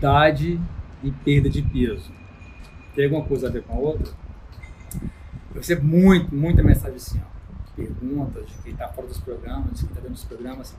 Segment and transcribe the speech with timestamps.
[0.00, 0.58] idade
[1.04, 2.10] e perda de peso.
[2.94, 4.12] Tem alguma coisa a ver com a outra?
[5.50, 9.80] Eu recebo muito, muita mensagem assim, ó, perguntas de quem está fora dos programas, de
[9.80, 10.76] quem está dentro dos programas.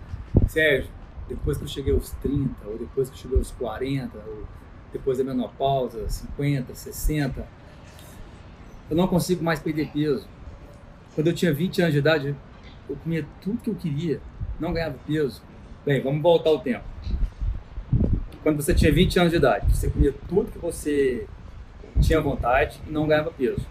[0.48, 0.90] Sérgio,
[1.30, 4.44] depois que eu cheguei aos 30, ou depois que eu cheguei aos 40, ou
[4.92, 7.48] depois da menopausa, 50, 60,
[8.90, 10.28] eu não consigo mais perder peso.
[11.14, 12.36] Quando eu tinha 20 anos de idade,
[12.90, 14.20] eu comia tudo que eu queria,
[14.60, 15.42] não ganhava peso.
[15.86, 16.84] Bem, vamos voltar ao tempo.
[18.44, 21.28] Quando você tinha 20 anos de idade, você comia tudo que você
[22.02, 23.66] tinha vontade e não ganhava peso.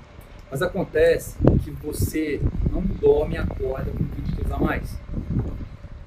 [0.50, 4.98] Mas acontece que você não dorme e acorda com 20 quilos a mais.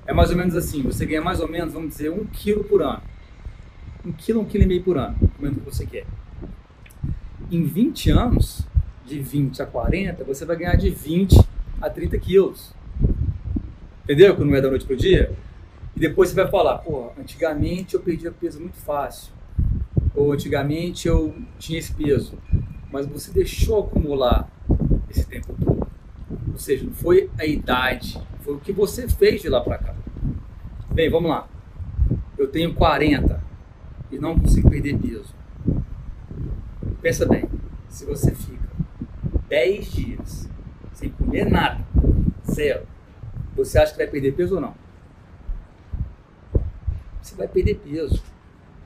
[0.06, 2.82] É mais ou menos assim, você ganha mais ou menos, vamos dizer, um quilo por
[2.82, 3.02] ano.
[4.06, 6.06] Um quilo, um quilo e meio por ano, comendo o que você quer.
[7.50, 8.66] Em 20 anos,
[9.06, 11.38] de 20 a 40, você vai ganhar de 20
[11.82, 12.74] a 30 quilos.
[14.04, 14.36] Entendeu?
[14.36, 15.32] Que não é da noite pro dia.
[15.96, 19.32] E depois você vai falar, pô, antigamente eu perdia peso muito fácil.
[20.16, 22.38] Ou antigamente eu tinha esse peso.
[22.92, 24.50] Mas você deixou acumular
[25.10, 25.88] esse tempo todo.
[26.52, 29.96] Ou seja, não foi a idade, foi o que você fez de lá para cá.
[30.92, 31.48] Bem, vamos lá.
[32.38, 33.44] Eu tenho 40
[34.12, 35.34] e não consigo perder peso.
[37.02, 37.50] Pensa bem,
[37.90, 38.70] se você fica
[39.50, 40.50] 10 dias
[40.94, 41.84] sem comer nada,
[42.52, 42.86] zero,
[43.56, 44.83] você acha que vai perder peso ou não?
[47.24, 48.22] Você vai perder peso.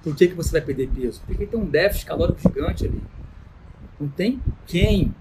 [0.03, 1.21] Por que, que você vai perder peso?
[1.25, 3.02] Porque tem um déficit calórico gigante ali.
[3.99, 5.13] Não tem quem.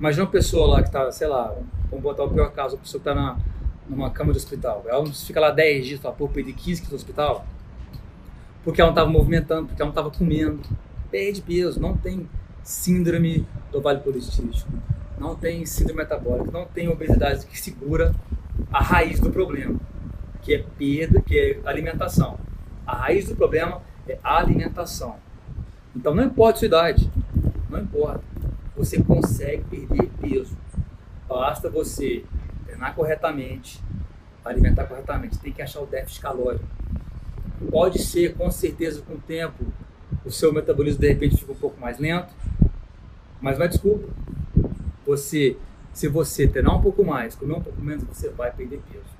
[0.00, 1.54] Imagina uma pessoa lá que está, sei lá,
[1.90, 3.36] vamos botar o pior caso, a pessoa que está
[3.88, 4.84] numa cama de hospital.
[4.86, 7.46] Ela fica lá 10 dias e fala, pô, perdi 15 quilos no hospital.
[8.64, 10.60] Porque ela não estava movimentando, porque ela não estava comendo.
[11.10, 12.28] Perde peso, não tem
[12.62, 14.70] síndrome do vale polistístico,
[15.18, 18.14] não tem síndrome metabólica, não tem obesidade que segura
[18.70, 19.78] a raiz do problema,
[20.48, 22.38] que é perda, que é alimentação.
[22.86, 25.16] A raiz do problema é a alimentação.
[25.94, 27.12] Então não importa a sua idade,
[27.68, 28.24] não importa.
[28.74, 30.56] Você consegue perder peso.
[31.28, 32.24] Basta você
[32.64, 33.78] treinar corretamente,
[34.42, 35.38] alimentar corretamente.
[35.38, 36.64] Tem que achar o déficit calórico.
[37.70, 39.66] Pode ser, com certeza, com o tempo,
[40.24, 42.32] o seu metabolismo de repente fica um pouco mais lento,
[43.38, 44.08] mas não desculpa.
[45.04, 45.58] Você,
[45.92, 49.18] se você treinar um pouco mais, comer um pouco menos, você vai perder peso.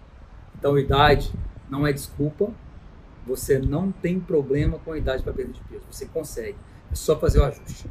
[0.56, 1.32] Então, idade
[1.69, 2.50] não é desculpa.
[3.26, 5.84] Você não tem problema com a idade para perder de peso.
[5.91, 6.56] Você consegue.
[6.91, 7.86] É só fazer o ajuste.